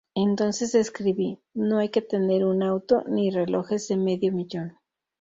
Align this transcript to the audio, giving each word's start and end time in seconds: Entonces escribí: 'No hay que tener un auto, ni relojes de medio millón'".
Entonces 0.15 0.73
escribí: 0.73 1.37
'No 1.53 1.77
hay 1.77 1.89
que 1.89 2.01
tener 2.01 2.43
un 2.43 2.63
auto, 2.63 3.03
ni 3.07 3.29
relojes 3.29 3.87
de 3.87 3.97
medio 3.97 4.31
millón'". 4.31 4.75